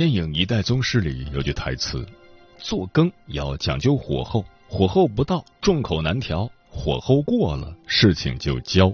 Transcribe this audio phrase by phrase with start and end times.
[0.00, 2.06] 电影《一代宗师》里有句台词
[2.56, 8.90] ：“做羹要讲究火候，火候不到，众口难调；火候过了，事情就焦。”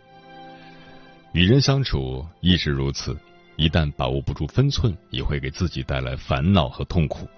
[1.32, 3.16] 与人相处亦是如此，
[3.54, 7.28] 一旦把握不住分寸，也会给自己带来烦恼和痛苦。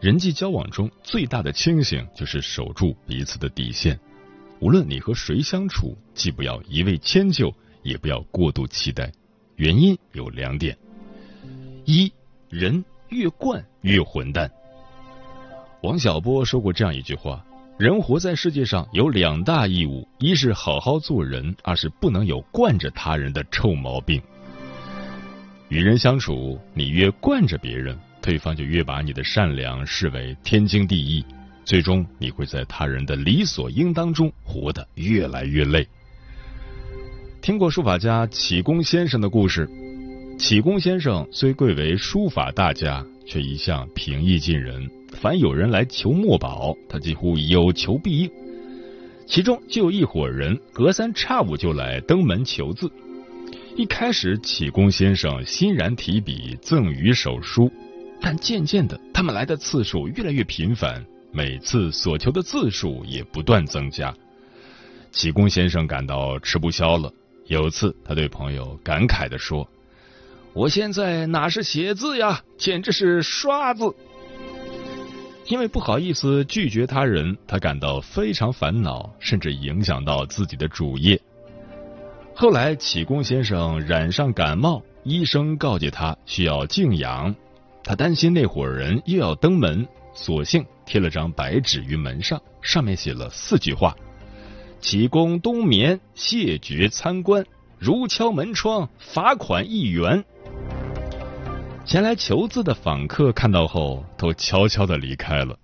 [0.00, 3.98] 人际交往中最大的清醒，就是守住彼此的底线。
[4.60, 9.10] 无论你和谁相处，既不要一味迁就，也不要过度期待。
[9.56, 10.78] 原因有两点：
[11.84, 12.12] 一，
[12.48, 14.50] 人越惯越混蛋。
[15.82, 17.44] 王小波说过这样一句话：
[17.78, 24.20] 人活在世界上有两大义务，一是好好做人，二是不能有惯着他人的臭毛病。
[25.68, 31.24] 与人相处，你越惯着别人，对方就越把你的善良视为天经地义。
[31.64, 35.86] 最终，你会在他人的理所应当中活得越来越累。
[37.40, 39.68] 听过书法家启功先生的故事，
[40.42, 44.90] 启功先生虽贵为书法大家，却一向平易近人。
[45.12, 48.30] 凡有人来求墨宝，他几乎有求必应。
[49.24, 52.90] 其中就有一伙人隔三差五就来登门求字。
[53.76, 57.70] 一开始，启功先生欣然提笔赠予手书，
[58.20, 61.06] 但渐渐的，他们来的次数越来越频繁。
[61.30, 64.12] 每次所求的字数也不断增加，
[65.12, 67.12] 启功先生感到吃不消了。
[67.46, 69.66] 有次，他对朋友感慨的说
[70.54, 73.94] ：“我现在哪是写字呀，简直是刷字。”
[75.48, 81.20] 因为不好意思拒绝他人，他感到非常烦恼，甚至影响到自己的主业。
[82.34, 87.34] 后来，启功先生染上感冒，医生告诫他需要静养，
[87.82, 89.86] 他担心那伙人又要登门。
[90.14, 93.96] 索性贴了张白纸于门上，上面写了四句话
[94.80, 97.44] ：“启功冬眠，谢绝参观。
[97.78, 100.24] 如敲门窗，罚款一元。”
[101.84, 105.58] 前来求字的访客看到后，都悄悄的离开了。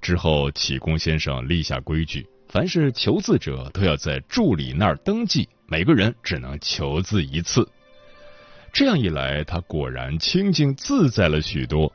[0.00, 7.68] 之后，启功先生立下规矩：凡是求字者都要在助理那儿登记，每个人只能求字一次。
[8.72, 11.92] 这样一来，他果然清静自在了许多。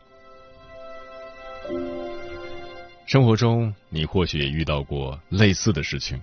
[3.05, 6.21] 生活中，你或许也遇到过类似的事情。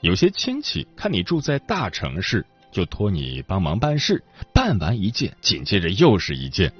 [0.00, 2.44] 有些亲戚看你住在大城市，
[2.76, 4.22] 就托你帮忙办事，
[4.52, 6.70] 办完一件，紧接着又是一件。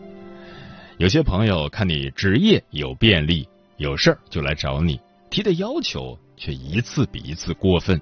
[0.98, 3.48] 有些朋友看你职业有便利，
[3.78, 7.98] 有事儿就来找你，提的要求却一次比一次过分。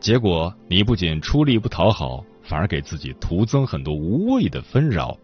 [0.00, 5.16] 结果，你不仅出力不讨好，反而给自己徒增很多无谓的纷扰。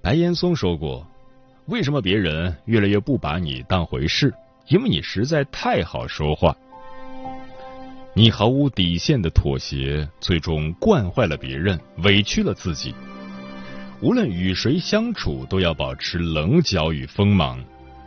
[0.00, 1.04] 白岩松说过。
[1.66, 4.32] 为什么别人越来越不把你当回事？
[4.68, 6.56] 因为你实在太好说话。
[8.14, 12.94] 你毫无底线的妥协，最终惯坏了别人，委屈了自己。
[14.00, 17.64] 无论与谁相处，都要保持棱角与锋芒，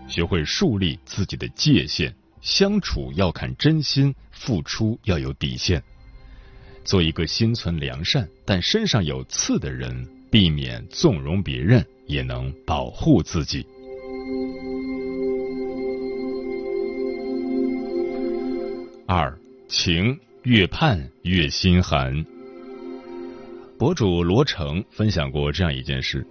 [0.07, 2.13] 学会树立自己的界限。
[2.41, 5.81] 相处要看真心，付出要有底线。
[6.83, 11.85] 做一个心存良善但身上有刺的人，避免纵容别人。
[12.05, 13.65] 也能保护自己。
[19.07, 19.33] 二
[19.75, 22.23] 情越盼越心寒。
[23.75, 26.23] 博主罗成分享过这样一件事：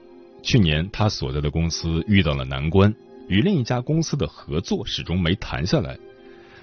[0.45, 2.95] 去年他所在的公司遇到了难关，
[3.27, 5.99] 与另一家公司的合作始终没谈下来。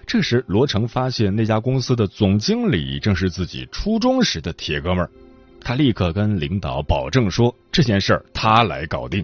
[0.07, 5.11] 这时，罗成发现那家公司的总经理正是自己初中时的铁哥们儿。
[5.59, 9.23] 他立刻跟领导保证说：“这件事儿他来搞定。”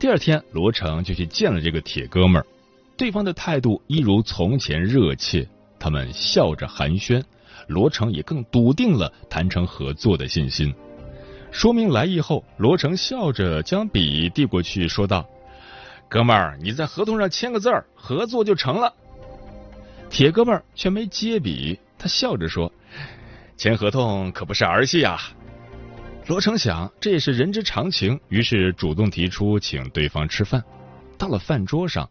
[0.00, 2.46] 第二天，罗成就去见了这个铁哥们儿，
[2.96, 5.46] 对方的态度一如从前热切。
[5.78, 7.22] 他们笑着寒暄，
[7.66, 10.74] 罗成也更笃定了谈成合作的信心。
[11.50, 15.26] 说明来意后，罗成笑着将笔递过去，说道
[16.08, 18.92] ：“哥们儿，你在合同上签个字儿，合作就成了。”
[20.10, 22.72] 铁哥们儿却没接笔，他笑着说
[23.56, 25.18] ：“签合同可不是儿戏啊。”
[26.28, 30.62] 罗成想这也是人之常情，于是主动提出请对方吃饭。
[31.16, 32.08] 到了饭桌上，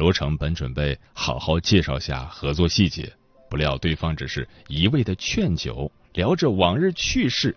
[0.00, 3.12] 罗成本准备好好介绍下合作细节，
[3.50, 7.54] 不料对方只是一味的劝酒，聊着往日趣事，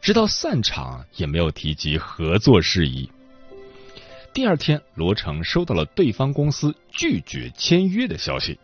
[0.00, 3.10] 直到散场也没有提及合作事宜。
[4.32, 8.58] 第二天，罗成收到了对方公司拒绝签约的消息。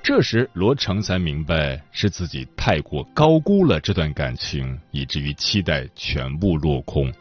[0.00, 7.12] 这时，罗成才明白是自己太过高估了这段感情，以至于期待全部落空。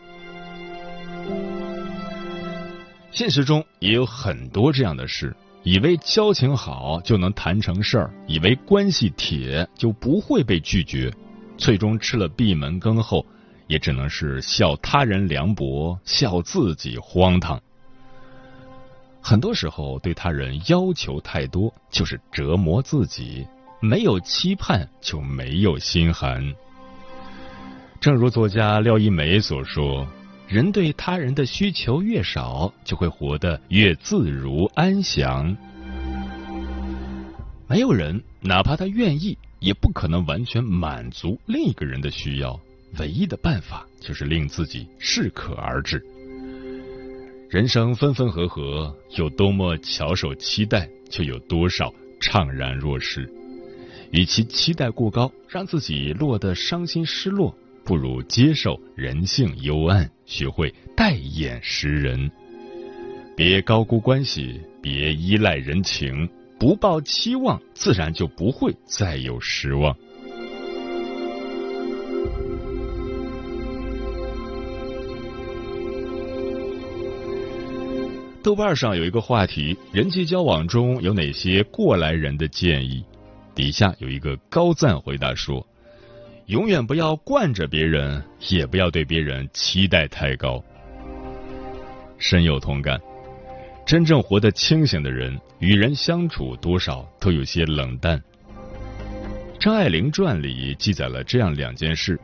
[3.11, 11.11] 现实中也有很多这样的事：以为交情好就能谈成事儿，以为关系铁就不会被拒绝，
[11.57, 13.25] 最终吃了闭门羹后，
[13.67, 17.59] 也只能是笑他人凉薄，笑自己荒唐。
[19.21, 23.45] 很多时候，对他人要求太多，就是折磨自己。
[23.81, 26.53] 没有期盼，就没有心寒。
[28.00, 30.07] 正如作家廖一梅所说
[30.49, 35.55] ：“人对他人的需求越少，就会活得越自如安详。
[37.67, 42.59] 没有人，哪怕他愿意，也不可能完全满足另一个人的需要。
[42.97, 46.03] 唯一的办法，就是令自己适可而止。”
[47.47, 53.31] 人生分分合合，有多么翘首期待，就有多少怅然若失。
[54.09, 57.55] 与其期待过高，让自己落得伤心失落，
[57.89, 62.30] 不如接受人性幽暗，学会戴眼识人。
[63.36, 69.97] 别高估关系，别依赖人情，不抱期望，自然就不会再有失望。
[78.44, 83.03] 豆瓣上有一个话题：人际交往中有哪些过来人的建议？
[83.56, 85.65] 底下有一个高赞回答说
[86.49, 90.63] ：“永远不要惯着别人，也不要对别人期待太高。”
[92.17, 92.99] 深有同感。
[93.85, 98.19] 真正活得清醒的人，与人相处多少都有些冷淡。
[99.59, 102.19] 张爱玲传里记载了这样两件事：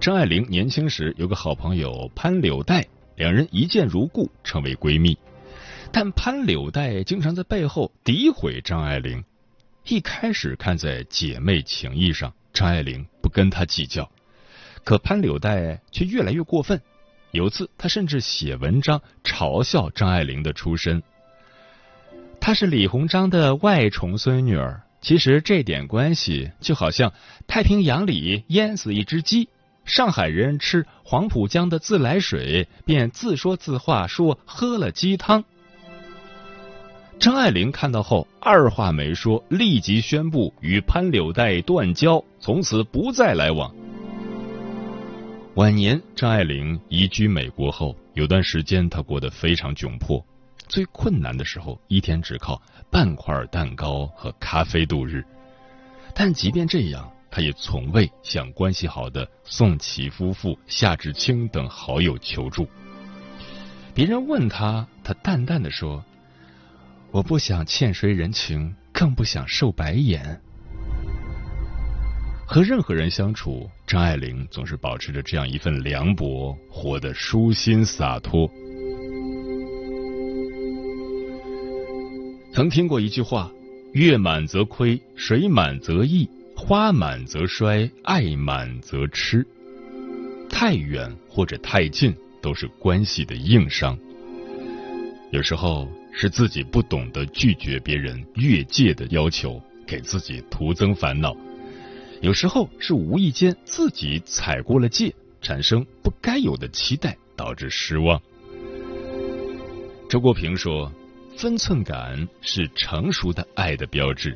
[0.00, 2.82] 张爱玲年轻时有个好朋友潘柳黛，
[3.16, 5.16] 两人一见如故，成为闺蜜。
[5.92, 9.22] 但潘柳黛经常在背后诋毁张爱玲。
[9.84, 14.08] 一开始看在姐妹情谊上，张爱玲不跟他计较，
[14.84, 16.80] 可潘柳黛却越来越过分。
[17.32, 21.02] 有次，他甚至写文章嘲笑张爱玲的出身。
[22.38, 27.12] 她是李鸿章的外重孙女儿，其实这点关系就好像
[27.48, 29.48] 太平洋里淹死一只鸡，
[29.84, 35.42] 上海人吃黄浦江的自来水，便自说自话说喝了鸡汤。
[37.18, 43.74] 张爱玲看到后，二话没说，立即宣布与潘柳黛断交，从此不再来往。
[45.54, 50.24] 晚年，张爱玲移居美国后，有段时间她过得非常窘迫，
[50.68, 52.60] 最困难的时候，一天只靠
[52.90, 55.24] 半块蛋糕和咖啡度日。
[56.14, 62.68] 但即便这样，她也从未向关系好的宋琦夫妇、夏志清等好友求助。
[63.94, 66.04] 别人问她，她淡淡的说。
[67.12, 70.38] 我不想欠谁人情，更不想受白眼。
[72.46, 78.50] 和任何人相处，张爱玲总是保持着这样一份凉薄，活得舒心洒脱。
[82.52, 83.50] 曾听过一句话
[83.94, 89.46] ：“月满则亏，水满则溢，花满则衰，爱满则痴。”
[90.50, 93.98] 太远或者太近，都是关系的硬伤。
[95.30, 95.88] 有时候。
[96.18, 101.30] 是自己不懂得拒绝别人越界的要求，给自己徒增烦恼；
[102.22, 108.18] 有时候是无意间自己踩过了界，产生不该有的期待，导致失望。
[110.08, 110.90] 周国平说
[111.36, 114.34] ：“分寸感是成熟的爱的标志。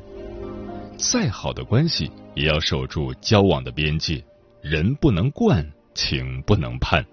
[0.97, 4.23] 再好的关系，也要守住交往的边界。
[4.61, 7.03] 人不能惯，情不能盼，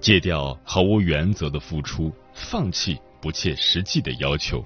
[0.00, 4.64] 戒掉毫无原则的付出，放弃。”不切实际的要求，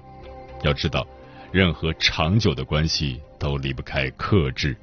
[0.63, 1.05] 要知道，
[1.51, 4.75] 任何长久的关系都离不开克制。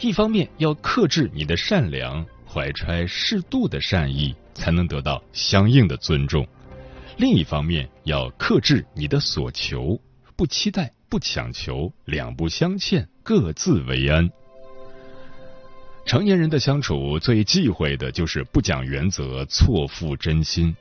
[0.00, 6.44] 一方面要克制你的善良，怀揣适度的善意，才能得到相应的尊重；
[7.16, 9.98] 另一方面要克制你的所求，
[10.36, 14.30] 不期待，不强求，两不相欠，各自为安。
[16.04, 20.76] 成年人的相处最忌讳的就是不讲原则、错付真心。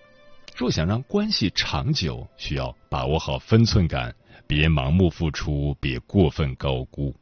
[0.56, 4.16] 若想让关系长久，需要把握好分寸感，
[4.48, 7.14] 别盲目付出，别过分高估，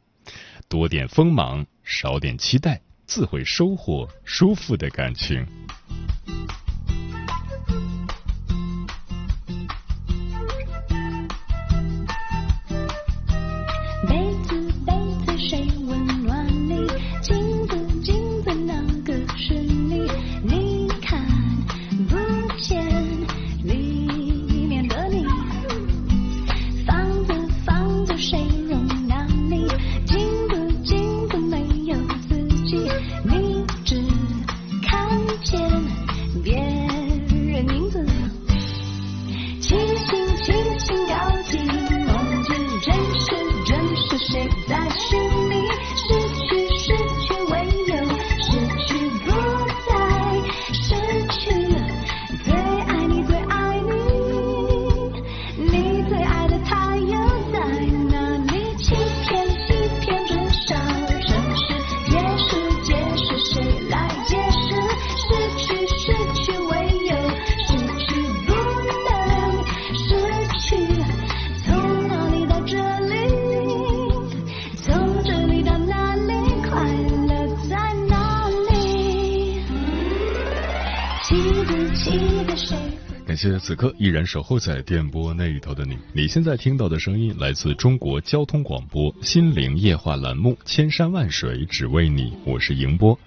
[0.70, 5.44] 多点锋芒，少点期待，自会收获舒服的感情。
[83.52, 85.98] 谢此刻依然守候在电波那一头的你。
[86.14, 93.20] 你现在听到的声音来自中国交通广播《心灵夜话》栏目《千山万水只为你》，我是迎波。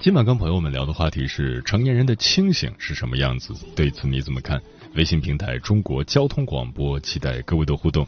[0.00, 3.52] 今晚跟朋友们聊的话题是成年人的清醒是什么样子？
[3.74, 4.62] 对此你怎么看？
[4.94, 8.06] 微信平台中国交通广播，期待各位的互动。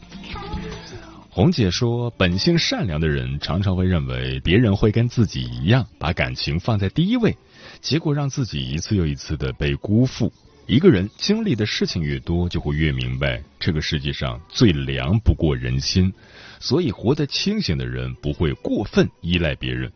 [1.28, 7.36] 红姐说，本性善良的人常常会认为别人会跟自己一样，把感情放在第一位，
[7.80, 10.32] 结果让自己一次又一次的被辜负。
[10.66, 16.12] 一个人经历的事情越多，就会越明白这个世界上最凉不过人心，
[16.58, 19.92] 所以活得清醒的人不会过分依赖别人。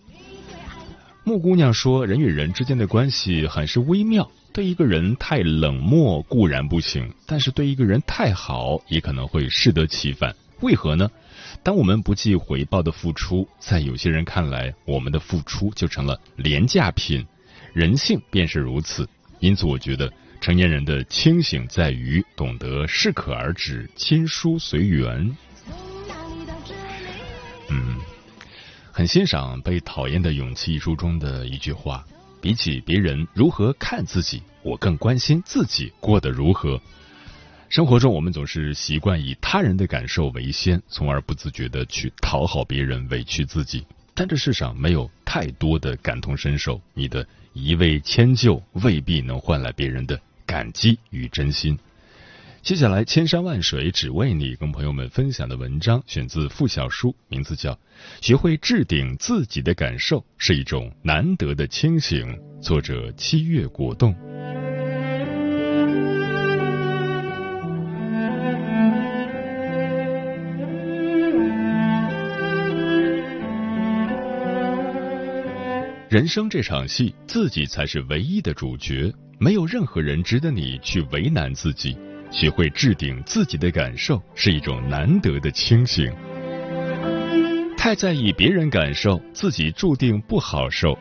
[1.24, 10.32] 木姑娘说，人与人之间的关系很是微妙，对一个人太冷漠固然不行，但是对一个人太好也可能会适得其反。
[10.60, 11.10] 为何呢？
[11.64, 17.26] 当我们不计回报的付出，在有些人看来，我们的付出就成了廉价品，
[17.74, 19.08] 人性便是如此。
[19.40, 20.08] 因此，我觉得。
[20.40, 25.36] 成年人的清醒在于懂得适可而止，亲疏随缘。
[27.68, 27.98] 嗯，
[28.90, 32.02] 很欣赏《被讨厌的勇气》一书中的一句话：
[32.40, 36.80] 比起别人如何看自己，我更关心自己过得如何。
[37.68, 43.84] 生活中，我们总是习惯以他人的感受为先，从而不自觉的去讨好别人，委屈自己。
[44.14, 50.18] 但这世上没有太多的感同身受，你的一味迁就未必能换来别人的。
[50.50, 51.78] 感激与真心。
[52.60, 57.72] 接下来，千山万水只为你，跟朋友们分享的文章选自付小书，名字叫
[58.20, 64.12] 《学会置顶自己的感受是一种难得的清醒》，作者七月果冻。
[76.08, 79.14] 人生这场戏，自己才是唯一的主角。
[79.42, 81.96] 没有任何人值得你去为难自己，
[82.30, 86.12] 学会置顶自己的感受是一种难得的清醒。
[87.74, 90.96] 太在意别人感受，自己注定不好受。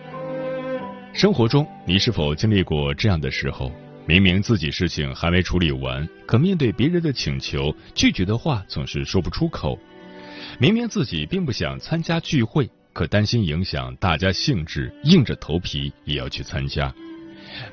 [1.12, 3.70] 生活中，你是否经历过这样的时候？
[4.06, 9.78] 明明自己事情还没处理完，可面对别人的请求，拒绝的话总是说不出口。
[10.58, 16.90] 明明自己并不想参加聚会，可担心影响大家兴致，硬着头皮也要去参加。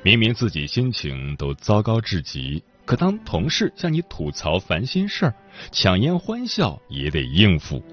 [0.03, 5.33] 明明自己心情都糟糕至极，可当同事向你吐槽烦心事儿，
[5.71, 7.83] 强颜欢笑也得应付。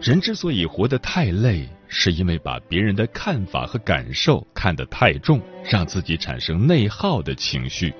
[0.00, 7.92] 人之所以活得太累，是因为把别人的看法和感受看得太重，让自己产生内耗的情绪。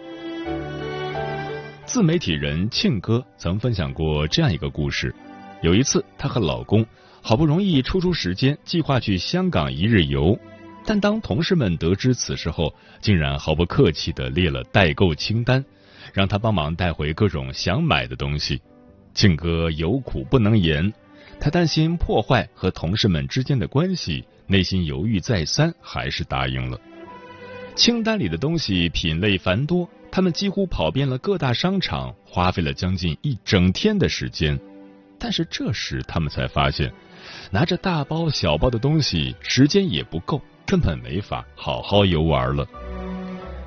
[1.84, 5.14] 自媒体人庆哥曾分享过这样一个故事：
[5.62, 6.86] 有一次，她和老公
[7.20, 10.38] 好不容易抽出时间，计划去香港一日游。
[10.88, 15.62] 但当同事们得知此事后，竟然毫不客气的列了代购清单，
[16.14, 18.58] 让他帮忙带回各种想买的东西。
[19.12, 20.90] 庆哥有苦不能言，
[21.38, 26.80] 他担心破坏和同事们之间的关系，内心犹豫再三，还是答应了。
[27.76, 34.58] 清单里的东西品类繁多，他们几乎跑遍了各大商场，花费了将近一整天的时间。
[35.18, 36.90] 但是这时他们才发现。
[37.50, 42.68] 拿着大包小包的东西，时间也不够，根本没法好好游玩了。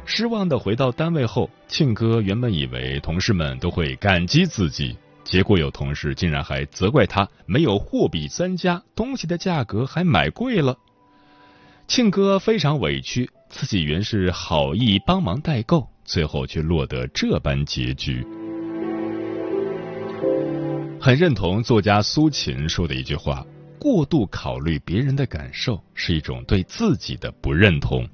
[0.05, 10.77] 失望的回到单位后，庆哥原本以为同事们都会感激自己，结果有同事竟然还责怪他没有货比三家，东西的价格还买贵了。
[11.87, 18.23] 庆哥非常委屈，自己原是好意帮忙代购，最后却落得这般结局。
[20.99, 23.43] 很认同作家苏秦说的一句话
[23.81, 28.07] ：“过度考虑别人的感受，是一种对自己的不认同。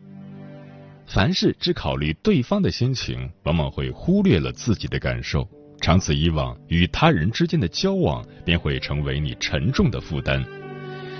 [1.06, 5.46] 凡事只考虑对方的心情，往往会忽略了自己的感受。
[5.82, 10.42] 长此以往，与他人之间的交往便会成为你沉重的负担。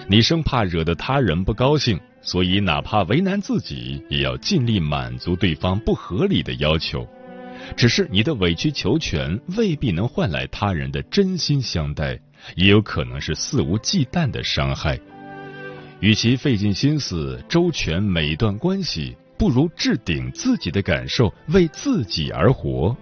[0.08, 7.06] 你生怕惹得他人不高兴。”所以，哪怕为难自己，也要尽力满足对方不合理的要求。
[7.76, 12.18] 只是你的委曲求全未必能换来他人的真心相待，
[12.56, 15.00] 也有可能是肆无忌惮的伤害。
[16.00, 22.96] 与其费尽心思周全每一段关系，不如置顶自己的感受，为自己而活。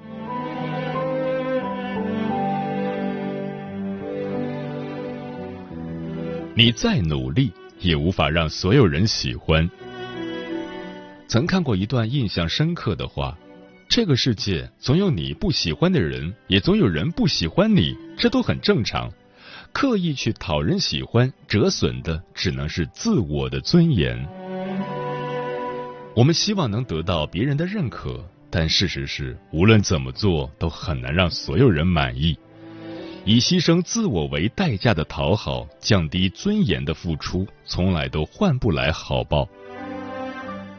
[6.55, 7.51] 你再努力。
[7.81, 9.69] 也无法让所有人喜欢。
[11.27, 13.37] 曾看过一段印象深刻的话：
[13.87, 19.11] 这个世界总有你不喜欢的人，也总有人不喜欢你，这都很正常。
[19.75, 24.25] 刻意去讨人喜欢，折损的只能是自我的尊严。
[26.15, 32.39] 我们希望能得到别人的认可，但事实是，无论怎么做，都很难让所有人满意。
[33.25, 39.45] 以牺牲自我为代价的讨好，降低尊严的付出，从来都换不来好报。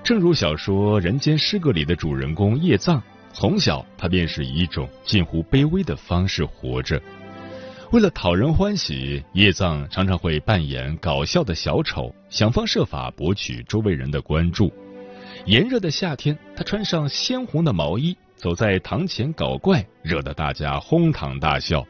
[0.02, 3.02] 正如小说《人间失格》里的主人公叶藏，
[3.34, 6.98] 从小他便是以一种近乎卑微的方式活着。
[7.92, 14.72] 为了讨人欢喜，叶藏常常会扮演搞笑的小丑，想方设法博取周围人的关注。
[15.44, 21.86] 炎热的夏天，他穿上鲜红的毛衣，走在堂前搞怪，惹得大家哄堂大笑。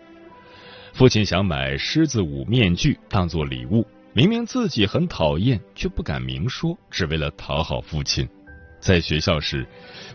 [0.93, 8.29] 父亲想买狮子舞面具当做礼物，明明自己很讨厌，却不敢明说，只为了讨好父亲。
[8.81, 9.67] 在学校时，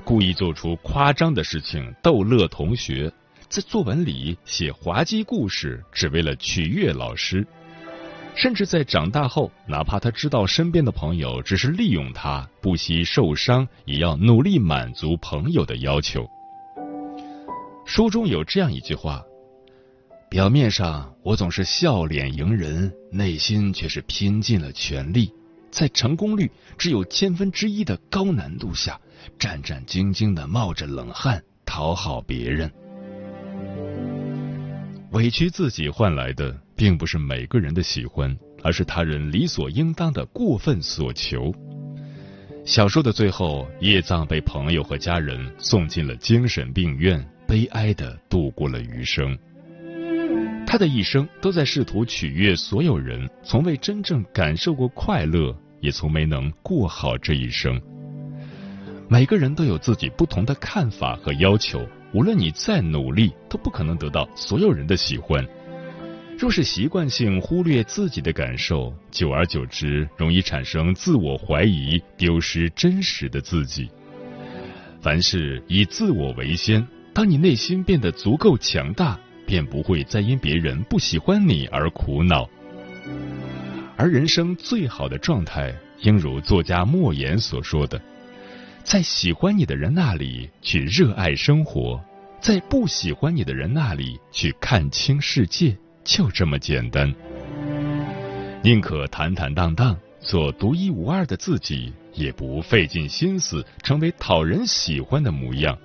[0.03, 3.11] 故意做出夸张的事情逗乐同学，
[3.51, 7.45] 在作文里写滑稽故事，只为了取悦老师。
[8.33, 16.25] 甚至在长大后，哪怕他知道身边的朋友只是利用他，不惜受伤，也要努力满足朋友的要求。
[17.85, 19.21] 书中有这样一句话。
[20.29, 25.29] 表面上我总是笑脸迎人，内心却是拼尽了全力，
[25.69, 28.97] 在成功率只有千分之一的高难度下，
[29.37, 32.71] 战战兢兢的冒着冷汗讨好别人。
[35.11, 41.53] 委屈自己换来的，并不是每个人的喜欢，而是他人理所应当的过分所求。
[42.63, 49.37] 小说的最后，叶藏被朋友和家人送进了精神病院，悲哀的度过了余生。
[50.65, 57.81] 他的一生都在试图取悦所有人，从未真正感受过快乐，也从没能过好这一生。
[59.09, 65.45] 每个人都有自己不同的看法和要求，无论你再努力，都不可能得到所有人的喜欢。
[66.37, 73.89] 若是习惯性忽略自己的感受，久而久之，容易产生自我怀疑，丢失真实的自己。
[75.01, 79.19] 凡事以自我为先，当你内心变得足够强大。
[79.43, 82.49] 便不会再因别人不喜欢你而苦恼，
[83.97, 88.01] 而人生最好的状态，应如作家莫言所说的：
[88.83, 91.99] 在喜欢你的人那里去热爱生活，
[92.39, 97.13] 在不喜欢你的人那里去看清世界，就这么简单。
[98.63, 105.77] 宁可坦坦荡荡做独一无二的自己，也不费尽心思成为讨人喜欢的模样。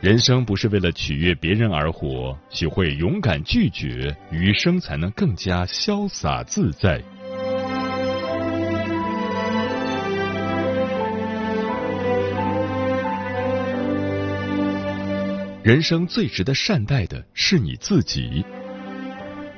[0.00, 7.02] 人生不是为了取悦别人而活，学会勇敢拒绝，余生才能更加潇洒自在。
[15.62, 18.42] 人生最值得善待的是你自己。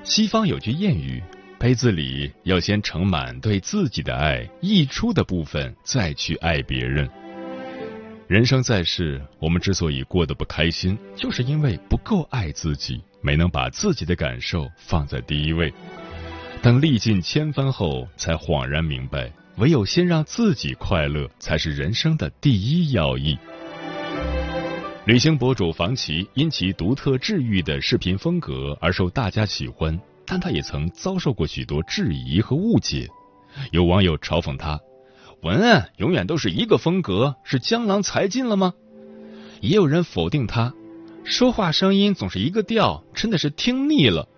[0.02, 1.22] 西方有句谚语：
[1.60, 7.08] 杯子里要先盛满对自己的爱，溢出的部分再去爱别人。
[8.26, 15.72] 人生在世，我们之所以过得不开心，就是因为不够爱自己，没能把自己的感受放在第一位。
[16.60, 23.38] 等历尽千帆后，才恍然明白，唯有先让自己快乐，才是人生的第一要义。
[25.04, 33.08] 旅行博主房琪因其独特治愈的视频风格而受大家喜欢，但他也曾遭受过许多质疑和误解。
[33.72, 34.78] 有网友嘲讽他
[35.42, 38.74] ：“文案永远都是一个风格，是江郎才尽了吗？”
[39.60, 40.72] 也有人否定他
[41.24, 44.28] ：“说话声音总是一个调，真的是听腻了。”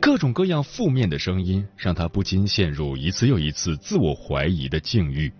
[0.00, 5.30] 各种各样负面的声音让他不禁陷入一次又一次自我怀疑的境遇。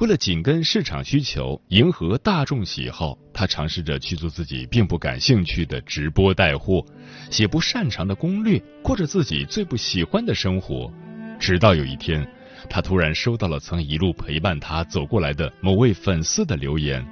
[0.00, 6.84] 为了紧跟市场需求，迎合大众喜好，他尝试着去做自己并不感兴趣的直播带货，
[7.30, 10.92] 写不擅长的攻略，过着自己最不喜欢的生活。
[11.38, 12.26] 直到有一天，
[12.68, 17.06] 他突然收到了曾一路陪伴他走过来的某位粉丝的留言：“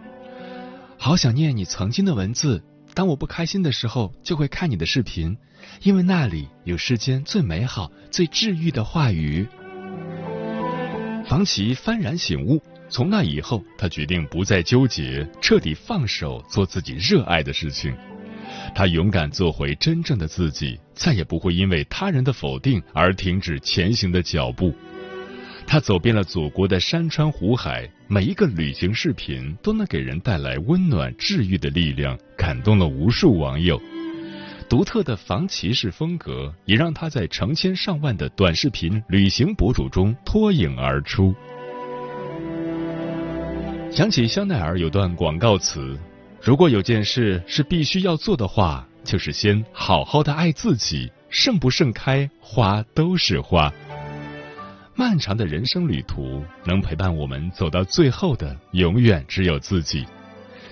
[0.98, 2.62] 好想念你曾经的文字，
[2.94, 5.36] 当我不开心的时候，就会看你的视频。”
[5.82, 9.46] 因为那里有世间最美好、最治愈的话语。
[11.24, 12.60] 房琪幡然醒悟，
[12.92, 17.96] 从那以后，他决定不再纠结，彻底放手做自己热爱的事情。
[18.74, 24.74] 他勇敢做回真正的自己，再也不会因为他人的否定而停止前行的脚步。
[25.66, 33.80] 他走遍了祖国的山川湖海，每一个旅行视频都能给人带来温暖治愈的力量，感动了无数网友。
[34.68, 41.34] 独特的防骑士风格也让他在成千上万的短视频旅行博主中脱颖而出。
[43.94, 45.98] 想起香奈儿有段广告词
[46.40, 51.12] ：“如果有件事是必须要做的话，就是先好好的爱自己。
[51.28, 53.70] 盛不盛开，花都是花。
[54.94, 60.06] 漫长的人生旅途，能陪伴我们走到最后的，永远只有自己。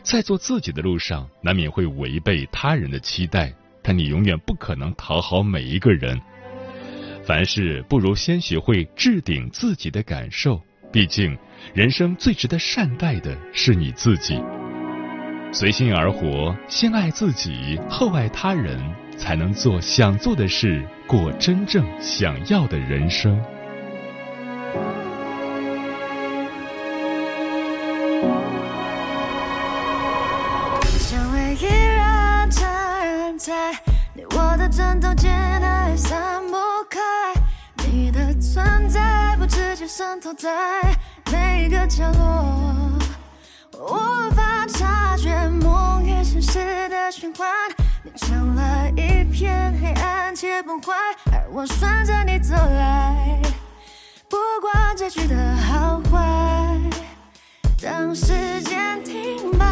[0.03, 3.53] 在做自己的路上，难免会违背他人的期待。”
[3.83, 6.19] 但你永远不可能讨好每一个人。
[7.23, 10.61] 凡事不如先学会置顶自己的感受，
[10.93, 11.37] 毕竟
[11.75, 14.43] 人生最值得善待的是你自己。
[15.53, 18.79] 随心而活，先爱自己，后爱他人，
[19.17, 23.41] 才能做想做的事，过真正想要的人生。
[33.39, 33.73] 在
[34.13, 36.57] 你我的枕头间，爱散不
[36.91, 37.01] 开。
[37.91, 40.51] 你的存在不直接渗透在
[41.61, 42.99] 一个角落，
[43.79, 47.47] 无法察觉梦与现实的循环，
[48.03, 50.95] 变成了一片黑暗且崩坏，
[51.33, 53.39] 而我顺着你走来，
[54.29, 56.81] 不管结局的好坏，
[57.83, 59.67] 当时间停摆，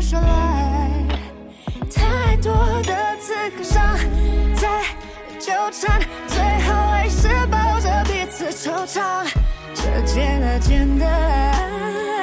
[0.00, 0.90] 说来，
[1.94, 2.52] 太多
[2.84, 3.98] 的刺和伤
[4.54, 4.82] 在
[5.38, 9.26] 纠缠，最后还是抱着彼此惆怅，
[9.74, 12.19] 这见了见的爱。